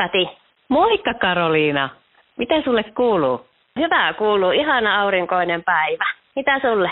[0.00, 0.28] Kati.
[0.68, 1.88] Moikka Karoliina.
[2.36, 3.46] Miten sulle kuuluu?
[3.78, 4.50] Hyvää kuuluu.
[4.50, 6.04] Ihana aurinkoinen päivä.
[6.36, 6.90] Mitä sulle?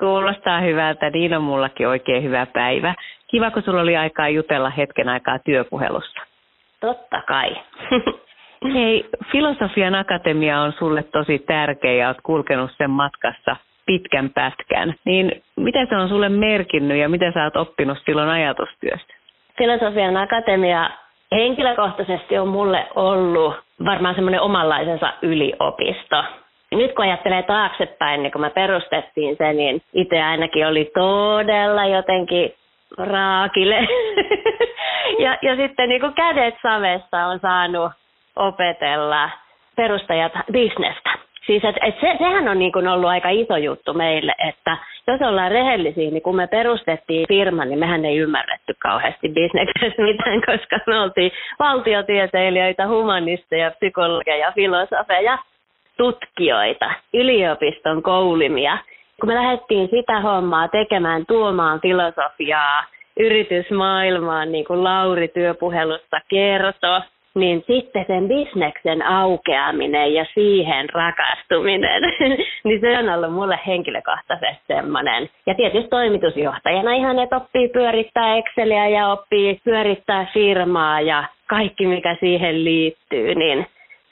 [0.00, 1.10] Kuulostaa hyvältä.
[1.10, 2.94] Niin on mullakin oikein hyvä päivä.
[3.30, 6.20] Kiva, kun sulla oli aikaa jutella hetken aikaa työpuhelussa.
[6.80, 7.56] Totta kai.
[8.74, 14.94] Hei, Filosofian Akatemia on sulle tosi tärkeä ja olet kulkenut sen matkassa pitkän pätkän.
[15.04, 19.14] Niin mitä se on sulle merkinnyt ja mitä sä oot oppinut silloin ajatustyöstä?
[19.58, 20.90] Filosofian Akatemia
[21.34, 26.24] henkilökohtaisesti on mulle ollut varmaan semmoinen omanlaisensa yliopisto.
[26.72, 32.54] Nyt kun ajattelee taaksepäin, niin kun me perustettiin se, niin itse ainakin oli todella jotenkin
[32.98, 33.76] raakille.
[35.24, 37.92] ja, ja sitten niin kädet savessa on saanut
[38.36, 39.30] opetella
[39.76, 41.13] perustajat bisnestä.
[41.46, 45.20] Siis et, et se, sehän on niin kuin ollut aika iso juttu meille, että jos
[45.22, 50.78] ollaan rehellisiä, niin kun me perustettiin firma, niin mehän ei ymmärretty kauheasti bisneksessä mitään, koska
[50.86, 55.38] me oltiin valtiotieteilijöitä, humanisteja, psykologeja, filosofeja,
[55.96, 58.78] tutkijoita, yliopiston koulimia.
[59.20, 62.84] Kun me lähdettiin sitä hommaa tekemään, tuomaan filosofiaa
[63.20, 67.00] yritysmaailmaan, niin kuin Lauri työpuhelussa kertoi,
[67.34, 72.02] niin sitten sen bisneksen aukeaminen ja siihen rakastuminen,
[72.64, 75.30] niin se on ollut mulle henkilökohtaisesti semmoinen.
[75.46, 82.16] Ja tietysti toimitusjohtajana ihan, että oppii pyörittää Exceliä ja oppii pyörittää firmaa ja kaikki mikä
[82.20, 83.66] siihen liittyy, niin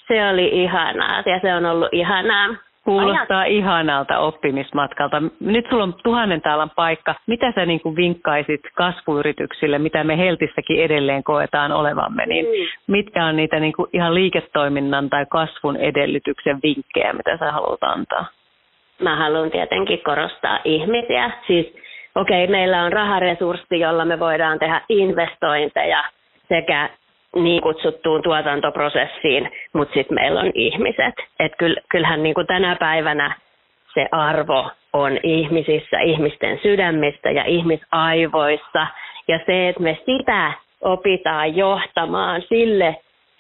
[0.09, 2.49] se oli ihanaa ja se on ollut ihanaa.
[2.85, 3.53] Kuulostaa Ajat...
[3.53, 5.23] ihanalta oppimismatkalta.
[5.41, 7.15] Nyt sulla on tuhannen taalan paikka.
[7.27, 12.93] Mitä sä niin kuin vinkkaisit kasvuyrityksille, mitä me Heltissäkin edelleen koetaan olevamme, niin mm.
[12.93, 18.27] mitkä on niitä niin kuin ihan liiketoiminnan tai kasvun edellytyksen vinkkejä, mitä sä haluat antaa?
[19.03, 21.31] Mä haluan tietenkin korostaa ihmisiä.
[21.47, 21.67] Siis
[22.15, 26.05] okei, okay, meillä on raharesurssi, jolla me voidaan tehdä investointeja
[26.49, 26.91] sekä
[27.37, 31.15] niin kutsuttuun tuotantoprosessiin, mutta sitten meillä on ihmiset.
[31.41, 31.53] Et
[31.91, 33.37] kyllähän niin kuin tänä päivänä
[33.95, 38.87] se arvo on ihmisissä, ihmisten sydämissä ja ihmisaivoissa.
[39.29, 42.97] Ja se, että me sitä opitaan johtamaan sille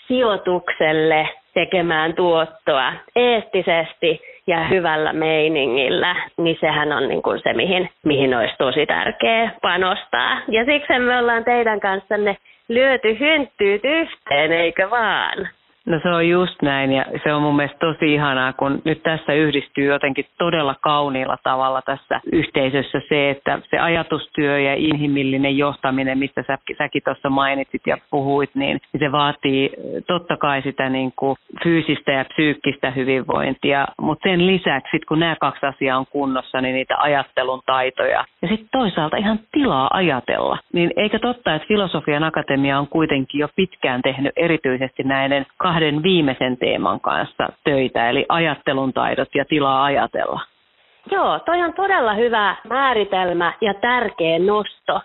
[0.08, 8.34] sijoitukselle tekemään tuottoa eettisesti ja hyvällä meiningillä, niin sehän on niin kuin se, mihin, mihin
[8.34, 10.40] olisi tosi tärkeää panostaa.
[10.48, 12.36] Ja siksi me ollaan teidän kanssanne
[12.68, 15.48] lyöty hynttyyt yhteen, eikö vaan?
[15.86, 19.32] No se on just näin ja se on mun mielestä tosi ihanaa, kun nyt tässä
[19.32, 26.44] yhdistyy jotenkin todella kauniilla tavalla tässä yhteisössä se, että se ajatustyö ja inhimillinen johtaminen, mistä
[26.46, 29.70] sä, säkin tuossa mainitsit ja puhuit, niin se vaatii
[30.06, 35.66] totta kai sitä niin kuin fyysistä ja psyykkistä hyvinvointia, mutta sen lisäksi, kun nämä kaksi
[35.66, 38.24] asiaa on kunnossa, niin niitä ajattelun taitoja.
[38.42, 43.48] Ja sitten toisaalta ihan tilaa ajatella, niin eikä totta, että Filosofian Akatemia on kuitenkin jo
[43.56, 50.40] pitkään tehnyt erityisesti näiden kahden viimeisen teeman kanssa töitä, eli ajattelun taidot ja tilaa ajatella.
[51.10, 55.00] Joo, toi on todella hyvä määritelmä ja tärkeä nosto.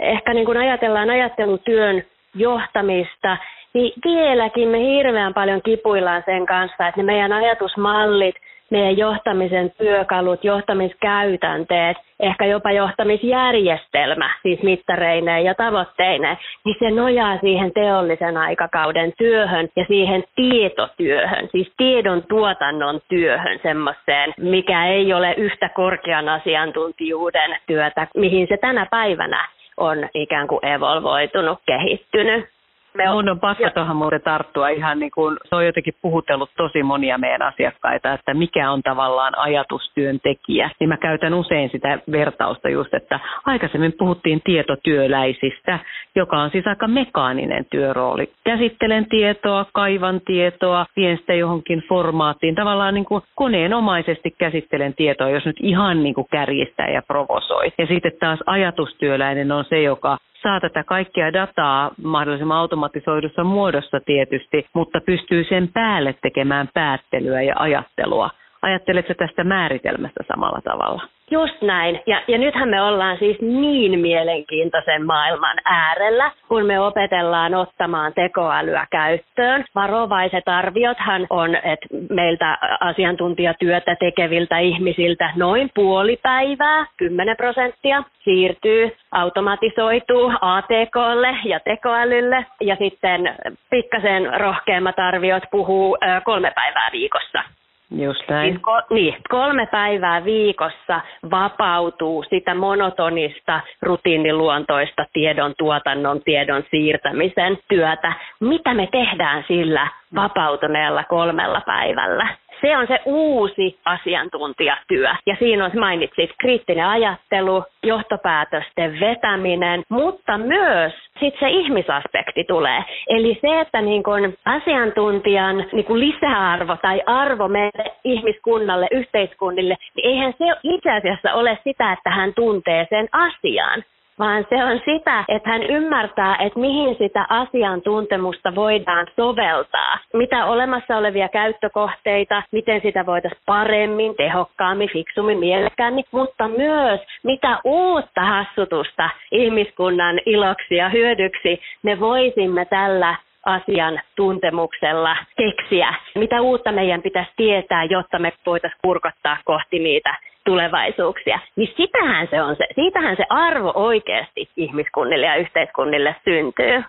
[0.00, 2.02] Ehkä niin kun ajatellaan ajattelutyön
[2.34, 3.36] johtamista,
[3.72, 8.34] niin vieläkin me hirveän paljon kipuillaan sen kanssa, että ne meidän ajatusmallit–
[8.70, 17.72] meidän johtamisen työkalut, johtamiskäytänteet, ehkä jopa johtamisjärjestelmä, siis mittareineen ja tavoitteineen, niin se nojaa siihen
[17.72, 25.68] teollisen aikakauden työhön ja siihen tietotyöhön, siis tiedon tuotannon työhön semmoiseen, mikä ei ole yhtä
[25.68, 32.59] korkean asiantuntijuuden työtä, mihin se tänä päivänä on ikään kuin evolvoitunut, kehittynyt.
[32.94, 36.82] Me on, on pakko tuohon muuten tarttua ihan niin kuin, se on jotenkin puhutellut tosi
[36.82, 40.70] monia meidän asiakkaita, että mikä on tavallaan ajatustyöntekijä.
[40.80, 45.78] Niin mä käytän usein sitä vertausta just, että aikaisemmin puhuttiin tietotyöläisistä,
[46.14, 48.32] joka on siis aika mekaaninen työrooli.
[48.44, 52.54] Käsittelen tietoa, kaivan tietoa, vien sitä johonkin formaattiin.
[52.54, 57.72] Tavallaan niin kuin koneenomaisesti käsittelen tietoa, jos nyt ihan niin kuin kärjistää ja provosoi.
[57.78, 64.66] Ja sitten taas ajatustyöläinen on se, joka saa tätä kaikkea dataa mahdollisimman automatisoidussa muodossa tietysti,
[64.74, 68.30] mutta pystyy sen päälle tekemään päättelyä ja ajattelua.
[68.62, 71.02] Ajatteletko tästä määritelmästä samalla tavalla?
[71.30, 72.00] Just näin.
[72.06, 78.86] Ja, ja nythän me ollaan siis niin mielenkiintoisen maailman äärellä, kun me opetellaan ottamaan tekoälyä
[78.90, 79.64] käyttöön.
[79.74, 90.32] Varovaiset arviothan on, että meiltä asiantuntijatyötä tekeviltä ihmisiltä noin puoli päivää, 10 prosenttia, siirtyy, automatisoituu
[90.40, 92.46] ATKlle ja tekoälylle.
[92.60, 93.34] Ja sitten
[93.70, 97.42] pikkasen rohkeammat arviot puhuu kolme päivää viikossa
[97.90, 98.52] Just näin.
[98.52, 101.00] Siis ko- niin, kolme päivää viikossa
[101.30, 108.12] vapautuu sitä monotonista, rutiiniluontoista tiedon tuotannon, tiedon siirtämisen työtä.
[108.40, 112.28] Mitä me tehdään sillä vapautuneella kolmella päivällä?
[112.60, 115.08] Se on se uusi asiantuntijatyö.
[115.26, 122.84] Ja siinä on mainitsit kriittinen ajattelu, johtopäätösten vetäminen, mutta myös sitten se ihmisaspekti tulee.
[123.08, 130.08] Eli se, että niin kun asiantuntijan niin kun lisäarvo tai arvo meille ihmiskunnalle, yhteiskunnille, niin
[130.08, 133.82] eihän se itse asiassa ole sitä, että hän tuntee sen asian,
[134.20, 140.96] vaan se on sitä, että hän ymmärtää, että mihin sitä asiantuntemusta voidaan soveltaa, mitä olemassa
[140.96, 150.20] olevia käyttökohteita, miten sitä voitaisiin paremmin, tehokkaammin, fiksummin, mielekkäämmin, mutta myös mitä uutta hassutusta ihmiskunnan
[150.26, 153.14] iloksi ja hyödyksi me voisimme tällä
[153.46, 161.38] asian tuntemuksella keksiä, mitä uutta meidän pitäisi tietää, jotta me voitaisiin kurkottaa kohti niitä tulevaisuuksia.
[161.56, 166.84] Niin sitähän se on se, siitähän se arvo oikeasti ihmiskunnille ja yhteiskunnille syntyy.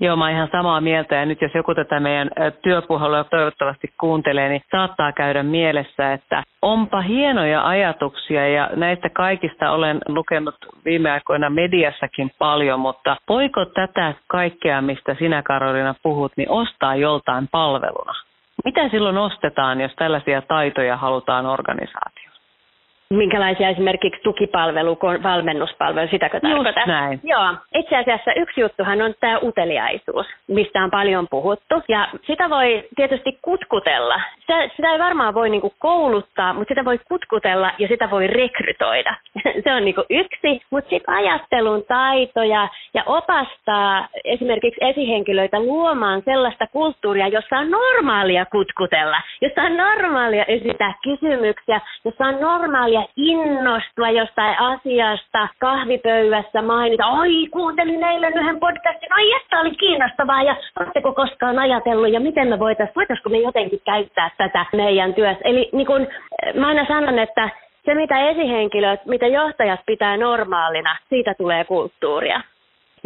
[0.00, 2.30] Joo, mä oon ihan samaa mieltä ja nyt jos joku tätä meidän
[2.62, 9.98] työpuhelua toivottavasti kuuntelee, niin saattaa käydä mielessä, että onpa hienoja ajatuksia ja näistä kaikista olen
[10.08, 10.54] lukenut
[10.84, 17.48] viime aikoina mediassakin paljon, mutta voiko tätä kaikkea, mistä sinä Karolina puhut, niin ostaa joltain
[17.52, 18.14] palveluna?
[18.64, 22.25] Mitä silloin ostetaan, jos tällaisia taitoja halutaan organisaatioon?
[23.10, 26.76] Minkälaisia esimerkiksi tukipalvelu, valmennuspalvelu, sitäkö tarkoitat?
[26.76, 27.20] Just näin.
[27.24, 27.54] Joo.
[27.74, 31.74] Itse asiassa yksi juttuhan on tämä uteliaisuus, mistä on paljon puhuttu.
[31.88, 34.20] Ja sitä voi tietysti kutkutella.
[34.40, 39.14] Sitä, sitä ei varmaan voi niinku kouluttaa, mutta sitä voi kutkutella ja sitä voi rekrytoida.
[39.64, 40.62] Se on niinku yksi.
[40.70, 49.20] Mutta sitten ajattelun taitoja ja opastaa esimerkiksi esihenkilöitä luomaan sellaista kulttuuria, jossa on normaalia kutkutella,
[49.40, 57.46] jossa on normaalia esittää kysymyksiä, jossa on normaalia ja innostua jostain asiasta kahvipöydässä mainita, oi
[57.50, 62.58] kuuntelin eilen yhden podcastin, ai että oli kiinnostavaa ja oletteko koskaan ajatellut ja miten me
[62.58, 65.44] voitaisiin, voitaisiko me jotenkin käyttää tätä meidän työssä.
[65.44, 66.06] Eli niin kun,
[66.54, 67.50] mä aina sanon, että
[67.84, 72.40] se mitä esihenkilöt, mitä johtajat pitää normaalina, siitä tulee kulttuuria.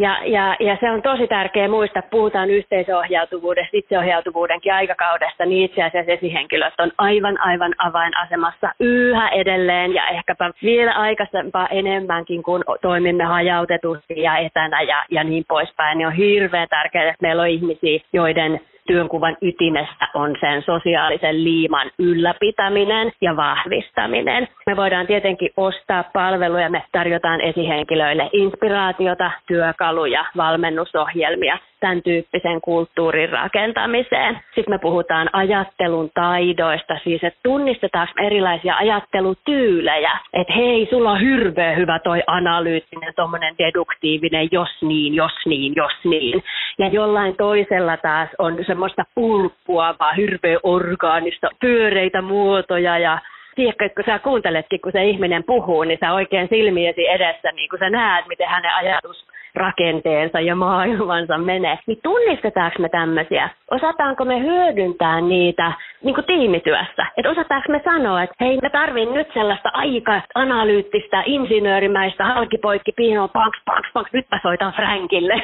[0.01, 6.11] Ja, ja, ja se on tosi tärkeä muistaa, puhutaan yhteisöohjautuvuudesta, itseohjautuvuudenkin aikakaudesta, niin itse asiassa
[6.11, 14.21] esihenkilöt on aivan aivan avainasemassa yhä edelleen ja ehkäpä vielä aikaisempaa enemmänkin, kun toimimme hajautetusti
[14.21, 15.97] ja etänä ja, ja niin poispäin.
[15.97, 21.91] Niin on hirveän tärkeää, että meillä on ihmisiä, joiden työnkuvan ytimessä on sen sosiaalisen liiman
[21.99, 24.47] ylläpitäminen ja vahvistaminen.
[24.65, 34.39] Me voidaan tietenkin ostaa palveluja, me tarjotaan esihenkilöille inspiraatiota, työkaluja, valmennusohjelmia, tämän tyyppisen kulttuurin rakentamiseen.
[34.55, 40.11] Sitten me puhutaan ajattelun taidoista, siis että tunnistetaanko erilaisia ajattelutyylejä.
[40.33, 45.93] Että hei, sulla on hirveän hyvä toi analyyttinen, tuommoinen deduktiivinen, jos niin, jos niin, jos
[46.03, 46.43] niin.
[46.79, 53.19] Ja jollain toisella taas on semmoista pulppuavaa, hirveän orgaanista, pyöreitä muotoja ja
[53.55, 57.79] tiedätkö, kun sä kuunteletkin, kun se ihminen puhuu, niin sä oikein silmiesi edessä, niin kun
[57.79, 59.25] sä näet, miten hänen ajatus
[59.55, 63.49] rakenteensa ja maailmansa menee, niin tunnistetaanko me tämmöisiä?
[63.71, 65.71] Osataanko me hyödyntää niitä
[66.03, 67.05] niin kuin tiimityössä?
[67.17, 73.27] Että osataanko me sanoa, että hei, me tarvin nyt sellaista aika analyyttistä, insinöörimäistä, halkipoikki, piino,
[73.27, 75.33] panks, panks, panks, nyt mä soitan Frankille.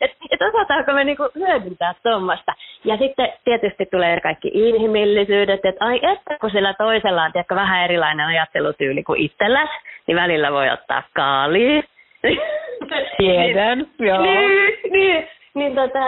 [0.00, 2.52] että et osataanko me niin kuin hyödyntää tuommoista?
[2.84, 7.84] Ja sitten tietysti tulee kaikki inhimillisyydet, että ai että kun sillä toisella on tiedätkö, vähän
[7.84, 9.72] erilainen ajattelutyyli kuin itselläsi,
[10.06, 11.82] niin välillä voi ottaa kaalia
[13.18, 14.22] Tiedän, joo.
[14.22, 15.98] Niin, niin, niin tota,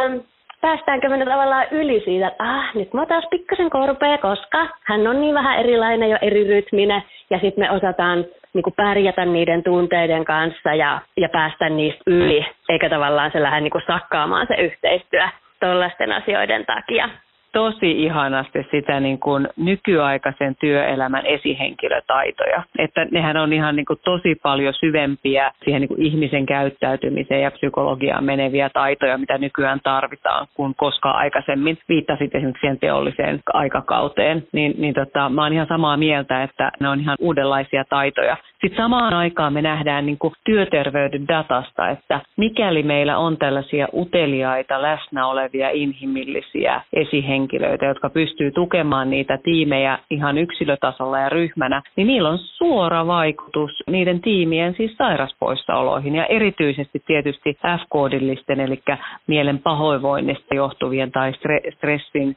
[0.61, 5.21] päästäänkö me tavallaan yli siitä, että ah, nyt mä taas pikkasen korpea, koska hän on
[5.21, 8.25] niin vähän erilainen ja eri rytminen, ja sitten me osataan
[8.55, 13.61] niin kuin pärjätä niiden tunteiden kanssa ja, ja päästä niistä yli, eikä tavallaan se lähde
[13.61, 15.29] niin kuin sakkaamaan se yhteistyö
[15.61, 17.09] tuollaisten asioiden takia
[17.52, 22.62] tosi ihanasti sitä niin kuin nykyaikaisen työelämän esihenkilötaitoja.
[22.78, 27.50] Että nehän on ihan niin kuin tosi paljon syvempiä siihen niin kuin ihmisen käyttäytymiseen ja
[27.50, 31.78] psykologiaan meneviä taitoja, mitä nykyään tarvitaan, kuin koskaan aikaisemmin.
[31.88, 34.47] Viittasit esimerkiksi siihen teolliseen aikakauteen.
[34.52, 38.37] Niin, niin tota, mä oon ihan samaa mieltä, että ne on ihan uudenlaisia taitoja.
[38.61, 44.83] Sitten samaan aikaan me nähdään niin kuin työterveyden datasta, että mikäli meillä on tällaisia uteliaita,
[44.83, 47.39] läsnä olevia inhimillisiä esihenkilöitä,
[47.88, 54.20] jotka pystyy tukemaan niitä tiimejä ihan yksilötasolla ja ryhmänä, niin niillä on suora vaikutus niiden
[54.20, 58.82] tiimien siis sairaspoissaoloihin ja erityisesti tietysti F-koodillisten, eli
[59.26, 61.32] mielen pahoinvoinnista johtuvien tai
[61.75, 62.37] stressin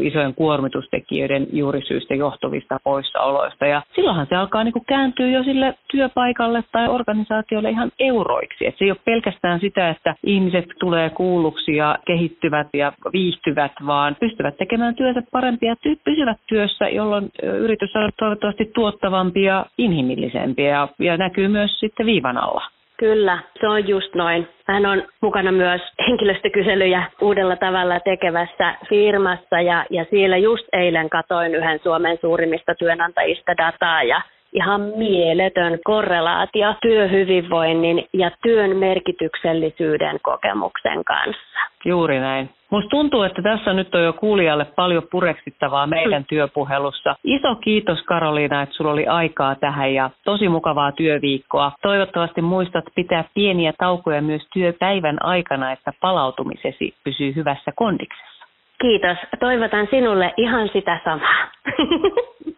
[0.00, 3.66] isojen kuormitustekijöiden juurisyistä johtuvista poissaoloista.
[3.66, 8.66] Ja silloinhan se alkaa niin kuin kääntyä jo sille työpaikalle tai organisaatiolle ihan euroiksi.
[8.66, 14.16] Et se ei ole pelkästään sitä, että ihmiset tulee kuulluksi ja kehittyvät ja viihtyvät, vaan
[14.20, 20.88] pystyvät tekemään työtä parempia ja pysyvät työssä, jolloin yritys on toivottavasti tuottavampi ja inhimillisempi ja,
[20.98, 22.62] ja näkyy myös sitten viivan alla.
[22.96, 24.48] Kyllä, se on just noin.
[24.66, 31.54] Hän on mukana myös henkilöstökyselyjä uudella tavalla tekevässä firmassa ja, ja siellä just eilen katoin
[31.54, 34.20] yhden Suomen suurimmista työnantajista dataa ja
[34.52, 41.60] ihan mieletön korrelaatio työhyvinvoinnin ja työn merkityksellisyyden kokemuksen kanssa.
[41.84, 42.50] Juuri näin.
[42.70, 47.16] Musta tuntuu, että tässä nyt on jo kuulijalle paljon pureksittavaa meidän työpuhelussa.
[47.24, 51.72] Iso kiitos Karoliina, että sulla oli aikaa tähän ja tosi mukavaa työviikkoa.
[51.82, 58.46] Toivottavasti muistat pitää pieniä taukoja myös työpäivän aikana, että palautumisesi pysyy hyvässä kondiksessa.
[58.80, 59.16] Kiitos.
[59.40, 61.46] Toivotan sinulle ihan sitä samaa.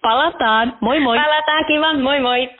[0.02, 0.76] Palataan.
[0.80, 1.18] Moi moi.
[1.18, 1.92] Palataan kiva.
[1.92, 2.50] Moi moi.